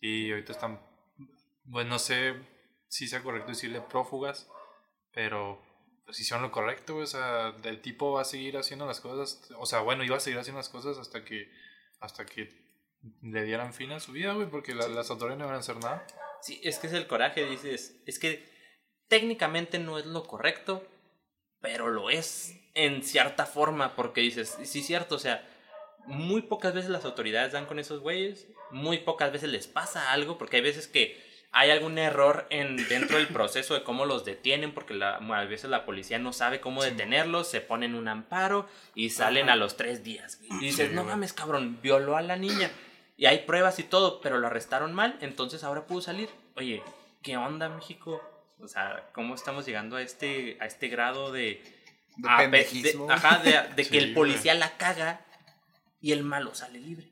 [0.00, 0.80] y ahorita están,
[1.70, 2.34] pues no sé
[2.88, 4.48] si sea correcto decirle prófugas,
[5.12, 5.62] pero
[6.06, 9.66] pues hicieron lo correcto, o sea, el tipo va a seguir haciendo las cosas, o
[9.66, 11.50] sea, bueno, iba a seguir haciendo las cosas hasta que,
[12.00, 12.48] hasta que
[13.22, 15.76] le dieran fin a su vida, güey, porque la- las autoridades no iban a hacer
[15.76, 16.06] nada.
[16.40, 18.48] Sí, es que es el coraje, dices, es que
[19.08, 20.86] técnicamente no es lo correcto,
[21.60, 25.46] pero lo es en cierta forma, porque dices, sí, cierto, o sea,
[26.08, 30.38] muy pocas veces las autoridades dan con esos güeyes, muy pocas veces les pasa algo,
[30.38, 34.72] porque hay veces que hay algún error en, dentro del proceso de cómo los detienen,
[34.72, 39.10] porque la, a veces la policía no sabe cómo detenerlos, se ponen un amparo y
[39.10, 39.52] salen Ajá.
[39.54, 40.40] a los tres días.
[40.42, 42.70] Y dices, Sí, no mames, cabrón, violó a la niña.
[43.16, 46.28] Y hay pruebas y todo, pero lo arrestaron mal, entonces ahora pudo salir.
[46.56, 46.82] Oye,
[47.22, 48.22] ¿qué onda México?
[48.60, 51.62] O sea, ¿cómo estamos llegando a este, a este grado de...
[52.16, 55.20] De a de- ajá, de, de que Sí, el policía la caga
[56.00, 57.08] y el malo sale libre.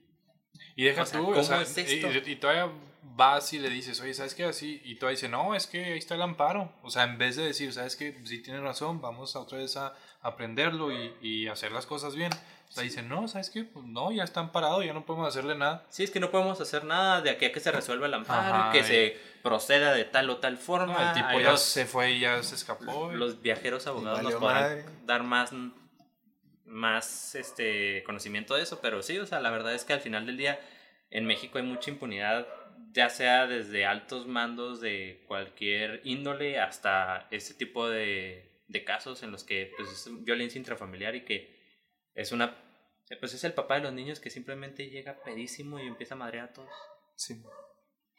[0.74, 2.10] Y deja O sea, tú, ¿cómo o sea, es esto?
[2.12, 2.70] Y, y todavía
[3.02, 4.44] vas y le dices, oye, ¿sabes qué?
[4.44, 6.72] Así, y todavía dice, no, es que ahí está el amparo.
[6.82, 8.18] O sea, en vez de decir, ¿sabes qué?
[8.24, 12.30] Sí tienes razón, vamos a otra vez a aprenderlo y, y hacer las cosas bien.
[12.68, 13.62] O sea, dice, no, ¿sabes qué?
[13.64, 15.86] Pues no, ya está amparado, ya no podemos hacerle nada.
[15.88, 18.54] Sí, es que no podemos hacer nada de aquí a que se resuelva el amparo,
[18.54, 20.92] Ajá, que y- se proceda de tal o tal forma.
[20.92, 23.12] No, el tipo ya los, se fue y ya se escapó.
[23.12, 24.84] los viajeros abogados nos podrán madre.
[25.06, 25.52] dar más,
[26.66, 30.26] más este, conocimiento de eso, pero sí, o sea, la verdad es que al final
[30.26, 30.60] del día
[31.10, 32.46] en México hay mucha impunidad,
[32.92, 39.30] ya sea desde altos mandos de cualquier índole hasta este tipo de, de casos en
[39.30, 41.56] los que pues, es violencia intrafamiliar y que
[42.14, 42.62] es una
[43.20, 46.48] pues es el papá de los niños que simplemente llega pedísimo y empieza a madrear
[46.48, 46.72] a todos.
[47.14, 47.40] Sí.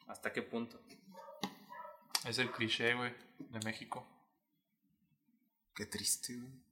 [0.06, 0.80] ¿Hasta qué punto?
[2.26, 4.08] Es el cliché, güey, de México.
[5.74, 6.67] Qué triste, güey.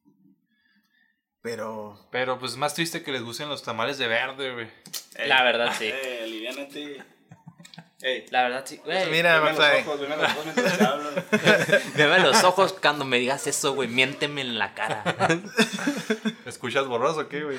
[1.47, 1.97] Pero.
[2.11, 4.67] Pero pues más triste que les gusten los tamales de verde, güey.
[5.15, 5.85] Ey, La verdad, sí.
[5.87, 7.05] Eh, aliviánate.
[8.03, 8.79] Ey, La verdad, sí.
[8.85, 11.11] Güey, Mira, veme los ojos, veme los ojos mientras te hablo.
[11.95, 13.87] Veme los ojos cuando me digas eso, güey.
[13.89, 15.05] Miénteme en la cara.
[16.47, 17.59] ¿Escuchas borroso qué, güey?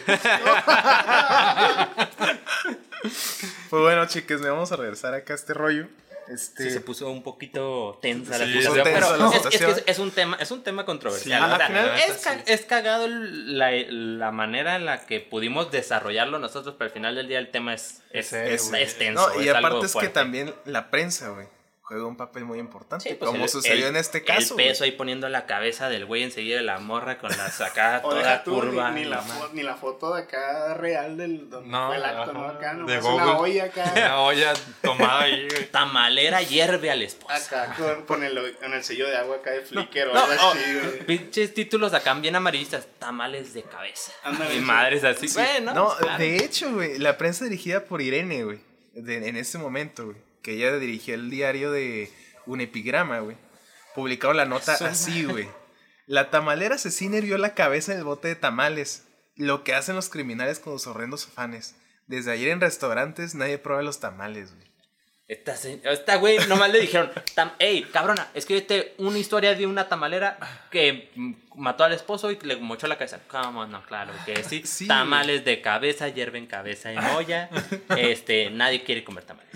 [3.70, 5.88] Pues bueno, chicos, me vamos a regresar acá a este rollo.
[6.30, 6.64] Este.
[6.64, 9.42] Sí, se puso un poquito tensa la Sí, situación, se puso pero la es, es
[9.48, 9.80] que situación.
[9.80, 11.40] es, es un tema, es un tema controversial.
[11.40, 16.76] Sí, final, es, ca- es cagado la, la manera en la que pudimos desarrollarlo nosotros,
[16.78, 18.54] pero al final del día el tema es, es, serio,
[18.98, 19.30] tenso.
[19.30, 21.48] No, y algo aparte es que también la prensa, güey,
[21.88, 23.08] juega un papel muy importante.
[23.10, 24.56] Sí, pues como el- sucedió el- en este caso.
[24.58, 24.92] El peso güey.
[24.92, 28.22] ahí poniendo la cabeza del güey enseguida de la morra con la sacada O toda
[28.22, 28.92] deja tú, curva.
[28.92, 29.24] ni, ni la
[29.54, 32.46] ni la foto de acá real del donde No, fue el acto, ¿no?
[32.48, 33.92] Acá, no de una olla acá.
[33.96, 35.72] Una olla tomada ahí, güey.
[35.72, 37.34] Tamalera hierve al esposo.
[37.34, 40.34] Acá con, con el, con el sello de agua acá de Flickr o no, algo
[40.52, 41.06] así, güey.
[41.06, 42.86] Pinches títulos acá bien amarillistas.
[43.00, 44.12] Tamales de cabeza.
[44.54, 45.28] Mi madre es así.
[45.34, 46.18] Bueno, No, pues, claro.
[46.20, 48.60] de hecho, güey, la prensa dirigida por Irene, güey,
[48.94, 52.12] de- en ese momento, güey, que ella dirigió el diario de
[52.46, 53.38] Un Epigrama, güey,
[53.96, 55.48] publicaron la nota Eso, así, güey.
[56.06, 59.04] La tamalera asesina hirvió la cabeza en el bote de tamales,
[59.36, 61.76] lo que hacen los criminales con los horrendos afanes.
[62.08, 64.68] Desde ayer en restaurantes nadie prueba los tamales, güey.
[65.28, 65.56] Esta,
[65.92, 70.38] esta güey nomás le dijeron, "Tam- hey, cabrona, escríbete una historia de una tamalera
[70.72, 71.12] que
[71.54, 73.20] mató al esposo y le mochó la cabeza.
[73.28, 73.86] ¿Cómo no?
[73.86, 74.62] Claro que sí.
[74.66, 74.88] Sí.
[74.88, 77.50] Tamales de cabeza, hierven cabeza en olla.
[77.98, 79.52] Este, nadie quiere comer tamales.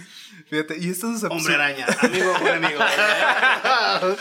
[0.52, 2.82] Fíjate, y esto es Hombre araña, amigo, buen amigo.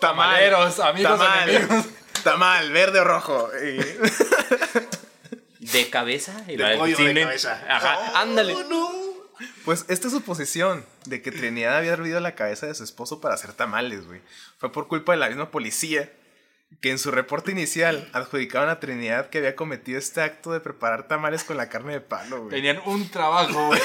[0.00, 1.84] Tamaleros, amigos tamal, enemigos.
[2.24, 3.50] tamal, verde o rojo.
[3.62, 3.76] Y-
[5.72, 7.22] De cabeza y De del pollo de cine.
[7.24, 7.62] cabeza.
[7.68, 8.56] Ajá, ándale.
[9.66, 13.52] Pues esta suposición de que Trinidad había hervido la cabeza de su esposo para hacer
[13.52, 14.22] tamales, güey,
[14.58, 16.10] fue por culpa de la misma policía
[16.80, 21.08] que en su reporte inicial adjudicaban a Trinidad que había cometido este acto de preparar
[21.08, 22.50] tamales con la carne de palo, güey.
[22.50, 23.80] Tenían un trabajo, güey.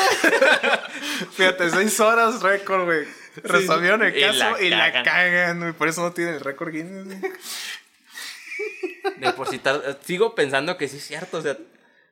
[1.33, 3.07] Fíjate, seis horas récord, güey.
[3.43, 5.05] Resolvieron el Y caso la y la cagan.
[5.05, 5.71] cagan, güey.
[5.73, 7.31] Por eso no tienen el récord Guinness, güey.
[9.17, 9.99] Depositar.
[10.03, 11.37] Sigo pensando que sí es cierto.
[11.37, 11.57] O sea,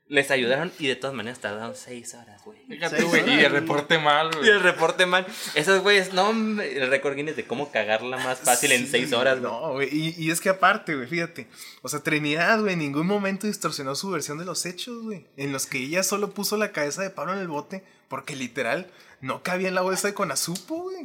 [0.10, 2.58] les ayudaron y de todas maneras tardaron seis horas, güey.
[2.68, 3.22] Fíjate, Seis güey.
[3.22, 4.50] Y horas, el reporte mal, Y güey.
[4.50, 5.26] el reporte mal.
[5.56, 9.40] Esos güeyes, no, el récord Guinness de cómo cagarla más fácil en Sí, seis horas,
[9.40, 9.52] güey.
[9.52, 9.90] No, güey.
[9.92, 11.48] Y, y es que aparte, güey, fíjate.
[11.84, 15.28] O sea, Trinidad, güey, en ningún momento distorsionó su versión de los hechos, güey.
[15.38, 18.88] En los que ella solo puso la cabeza de Pablo en el bote porque literal
[19.22, 20.98] no cabía en la bolsa de Conazupo, güey.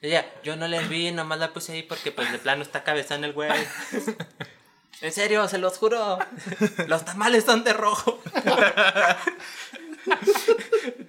[0.00, 3.22] Ella, yo no les vi, nomás la puse ahí porque pues de plano está cabezón
[3.24, 3.50] el güey.
[5.00, 6.18] En serio, se los juro.
[6.86, 8.22] Los tamales son de rojo.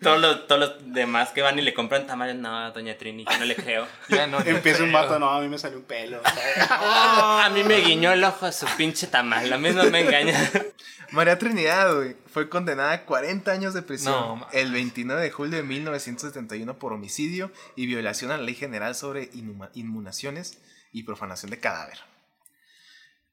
[0.02, 3.38] todos, los, todos los demás que van y le compran tamales, no, doña Trini, yo
[3.38, 3.88] no le creo.
[4.10, 4.40] Ya no.
[4.42, 6.22] Empieza un vato, no, a mí me salió un pelo.
[6.70, 10.52] a mí me guiñó el ojo su pinche tamal, a mí no me engaña.
[11.12, 15.58] María Trinidad, güey, fue condenada a 40 años de prisión No, el 29 de julio
[15.58, 19.30] de 1971 por homicidio y violación a la Ley General sobre
[19.74, 20.60] Inmunaciones
[20.92, 22.00] y profanación de cadáver.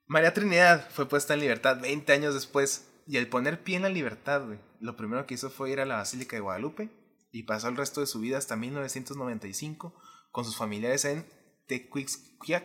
[0.07, 3.89] María Trinidad fue puesta en libertad 20 años después y al poner pie en la
[3.89, 6.91] libertad, güey, lo primero que hizo fue ir a la Basílica de Guadalupe
[7.33, 9.95] y pasó el resto de su vida hasta 1995
[10.31, 11.27] con sus familiares en
[11.67, 12.65] Tequixquiac,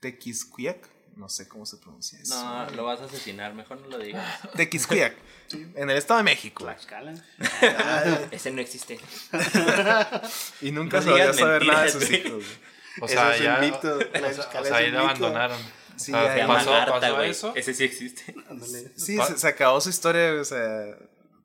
[0.00, 2.34] Tequisquiac, no sé cómo se pronuncia eso.
[2.42, 4.40] No, lo vas a asesinar, mejor no lo digas.
[4.56, 5.14] Tequisquiac,
[5.52, 6.64] en el Estado de México.
[6.64, 7.14] Tlaxcala.
[8.30, 8.98] Ese no existe.
[10.60, 12.32] Y nunca No se volvió a saber nada de sus hijos.
[12.32, 12.70] güey.
[13.02, 13.58] O Eso sea, es un ya.
[13.58, 13.96] mito.
[13.96, 14.98] O sea, Tlaxcala o sea, es ahí mito.
[15.00, 15.58] abandonaron.
[16.00, 17.30] Sí, Se llama pasó, Garta, pasó güey.
[17.30, 17.52] eso.
[17.54, 18.34] Ese sí existe.
[18.48, 18.92] Ándale.
[18.96, 20.96] Sí, se, se acabó su historia, o sea,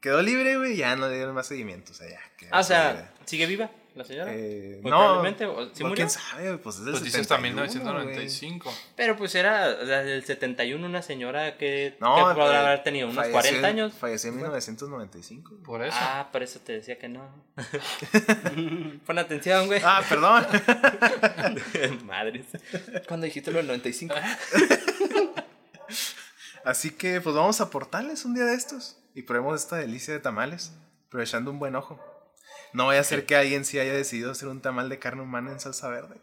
[0.02, 2.20] quedó libre, güey, ya no le dieron más seguimiento, o sea, ya.
[2.52, 3.14] Ah, o sea, vida.
[3.26, 4.32] ¿sigue viva la señora?
[4.34, 5.96] Eh, no, probablemente, o- ¿sí pues, murió?
[5.96, 8.74] quién sabe, pues es del Pues dice hasta 71, 1995.
[8.96, 12.84] Pero pues era o sea, del 71 una señora que, No, que podrá eh, haber
[12.84, 13.94] tenido unos falleció 40 en- años.
[13.94, 15.56] Falleció en 1995.
[15.64, 15.98] Por eso.
[16.00, 17.28] Ah, por eso te decía que no.
[19.06, 19.82] Pon atención, güey.
[19.84, 20.46] Ah, perdón.
[22.06, 22.46] Madres.
[23.08, 24.14] Cuando dijiste lo del 95.
[26.64, 30.20] Así que, pues vamos a portales un día de estos y probemos esta delicia de
[30.20, 30.74] tamales,
[31.10, 32.00] pero echando un buen ojo.
[32.74, 35.52] No vaya a ser que alguien sí haya decidido hacer un tamal de carne humana
[35.52, 36.20] en salsa verde.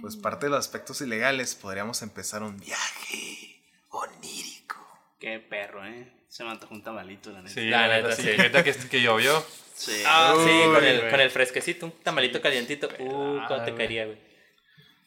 [0.00, 4.76] Pues parte de los aspectos ilegales, podríamos empezar un viaje onírico.
[5.18, 6.12] Qué perro, eh.
[6.28, 7.54] Se me antojó un tamalito, la neta.
[7.54, 8.30] Sí, La neta, neta, sí.
[8.30, 9.44] Ahorita que, que llovió.
[9.74, 10.02] Sí.
[10.06, 12.88] Ah, sí, Uy, con el, con el fresquecito, un tamalito calientito.
[12.98, 14.18] Uh, cómo te caería, güey.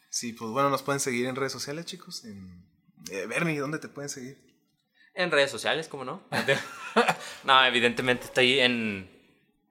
[0.10, 2.26] Sí, pues bueno, nos pueden seguir en redes sociales, chicos.
[2.26, 2.66] En...
[3.12, 4.38] Eh, Bernie, ¿dónde te pueden seguir?
[5.14, 6.24] En redes sociales, ¿cómo no?
[7.44, 9.10] no, evidentemente estoy en,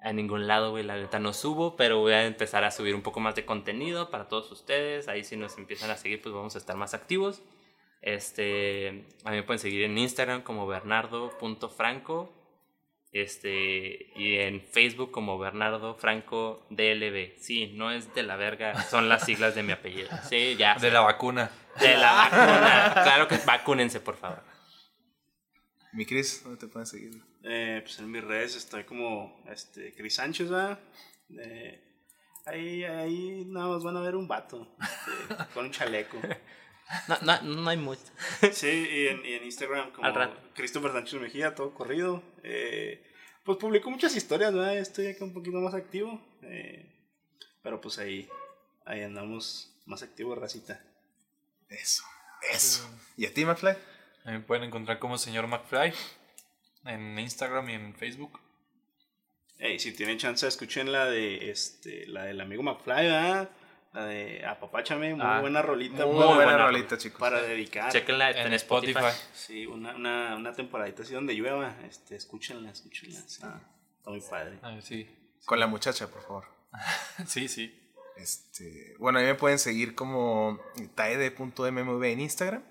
[0.03, 0.85] en ningún lado, güey.
[0.85, 4.11] La neta no subo, pero voy a empezar a subir un poco más de contenido
[4.11, 5.09] para todos ustedes.
[5.09, 7.43] Ahí si nos empiezan a seguir, pues vamos a estar más activos.
[8.01, 12.33] Este, a mí me pueden seguir en Instagram como bernardo.franco.
[13.11, 17.39] Este, y en Facebook como Bernardo Franco DLB.
[17.39, 20.11] Sí, no es de la verga, son las siglas de mi apellido.
[20.29, 20.75] Sí, ya.
[20.75, 21.51] De la vacuna.
[21.81, 22.91] De la vacuna.
[23.03, 24.43] Claro que vacúnense, por favor.
[25.93, 27.23] Mi Cris, ¿dónde te pueden seguir?
[27.43, 30.79] Eh, pues en mis redes estoy como este, Cris Sánchez, ¿verdad?
[31.31, 31.83] Eh,
[32.47, 36.19] ahí, ahí nada más van a ver un vato este, con un chaleco.
[37.09, 38.03] No, no, no hay mucho.
[38.53, 40.09] Sí, y en, y en Instagram como.
[40.55, 42.23] Christopher Sánchez Mejía, todo corrido.
[42.43, 43.05] Eh,
[43.45, 44.79] pues publico muchas historias, ¿verdad?
[44.79, 46.21] Estoy acá un poquito más activo.
[46.43, 46.95] eh,
[47.63, 48.29] pero pues ahí,
[48.87, 50.83] ahí andamos más activos, racita.
[51.69, 52.03] Eso,
[52.53, 52.89] eso.
[53.17, 53.77] ¿Y a ti, McFly?
[54.29, 55.91] A mí Me pueden encontrar como señor McFly
[56.85, 58.39] en Instagram y en Facebook.
[59.59, 63.49] Ey, si tienen chance, escuchen la de este, la del amigo McFly, ¿verdad?
[63.95, 66.05] La de Apapáchame, muy Ah, buena rolita.
[66.05, 67.19] Muy, buena, buena rolita, chicos.
[67.19, 67.91] Para dedicar.
[67.91, 68.99] Chequenla En Spotify.
[69.33, 73.19] Sí, una, una, una temporadita así donde llueva, este, escúchenla, escúchenla.
[73.21, 73.63] Está,
[73.97, 74.59] está muy padre.
[74.61, 75.09] Ah, sí.
[75.47, 76.45] Con la muchacha, por favor.
[77.27, 77.75] Sí, sí.
[78.19, 80.61] Este, bueno, a mí me pueden seguir como
[80.95, 82.63] taede.mmv en Instagram.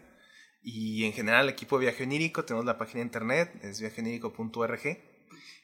[0.62, 4.98] Y en general, el equipo de Viaje Onírico, tenemos la página de internet, es viajeonírico.org.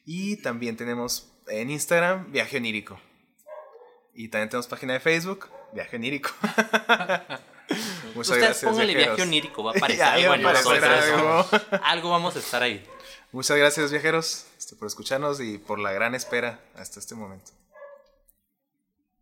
[0.05, 2.99] Y también tenemos en Instagram Viaje Onírico.
[4.13, 6.29] Y también tenemos página de Facebook, Viaje Onírico.
[8.13, 9.17] Muchas Ustedes gracias, pónganle viajeros.
[9.17, 11.63] viaje onírico, va a aparecer va algo a en aparecer nosotros.
[11.71, 11.79] algo.
[11.85, 12.85] Algo vamos a estar ahí.
[13.31, 17.51] Muchas gracias, viajeros, este, por escucharnos y por la gran espera hasta este momento.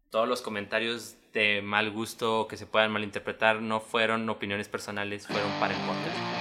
[0.10, 5.52] Todos los comentarios de mal gusto que se puedan malinterpretar no fueron opiniones personales, fueron
[5.60, 6.41] para el podcast.